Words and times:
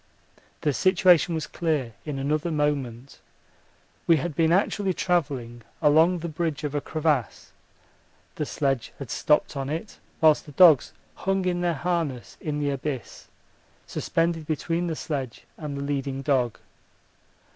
The 0.61 0.73
situation 0.73 1.35
was 1.35 1.45
clear 1.45 1.93
in 2.05 2.17
another 2.17 2.49
moment. 2.49 3.19
We 4.07 4.17
had 4.17 4.35
been 4.35 4.51
actually 4.51 4.95
travelling 4.95 5.61
along 5.79 6.17
the 6.17 6.27
bridge 6.27 6.63
of 6.63 6.73
a 6.73 6.81
crevasse, 6.81 7.51
the 8.33 8.47
sledge 8.47 8.93
had 8.97 9.11
stopped 9.11 9.55
on 9.55 9.69
it, 9.69 9.99
whilst 10.19 10.47
the 10.47 10.53
dogs 10.53 10.91
hung 11.13 11.45
in 11.45 11.61
their 11.61 11.75
harness 11.75 12.35
in 12.41 12.59
the 12.59 12.71
abyss, 12.71 13.27
suspended 13.85 14.47
between 14.47 14.87
the 14.87 14.95
sledge 14.95 15.43
and 15.55 15.77
the 15.77 15.83
leading 15.83 16.23
dog. 16.23 16.57